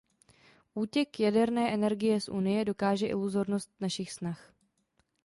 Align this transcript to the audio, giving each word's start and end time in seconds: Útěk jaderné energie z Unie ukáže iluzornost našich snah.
Útěk 0.73 1.19
jaderné 1.19 1.73
energie 1.73 2.21
z 2.21 2.29
Unie 2.29 2.65
ukáže 2.71 3.07
iluzornost 3.07 3.69
našich 3.79 4.11
snah. 4.11 4.53